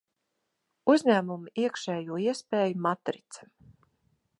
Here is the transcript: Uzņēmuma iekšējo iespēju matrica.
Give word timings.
Uzņēmuma 0.93 1.53
iekšējo 1.65 2.19
iespēju 2.25 2.83
matrica. 2.87 3.51